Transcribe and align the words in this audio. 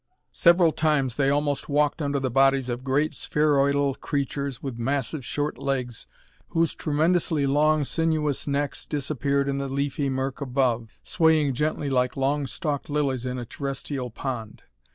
Several 0.33 0.71
times 0.71 1.15
they 1.15 1.29
almost 1.29 1.69
walked 1.69 2.01
under 2.01 2.19
the 2.19 2.31
bodies 2.31 2.69
of 2.69 2.83
great, 2.83 3.13
spheroidal 3.13 3.93
creatures 3.93 4.63
with 4.63 4.79
massive 4.79 5.23
short 5.23 5.59
legs, 5.59 6.07
whose 6.49 6.73
tremendously 6.73 7.45
long, 7.45 7.85
sinuous 7.85 8.47
necks 8.47 8.87
disappeared 8.87 9.47
in 9.47 9.59
the 9.59 9.67
leafy 9.69 10.09
murk 10.09 10.41
above, 10.41 10.89
swaying 11.03 11.53
gently 11.53 11.87
like 11.91 12.17
long 12.17 12.47
stalked 12.47 12.89
lilies 12.89 13.27
in 13.27 13.37
a 13.37 13.45
terrestial 13.45 14.09
pond. 14.09 14.63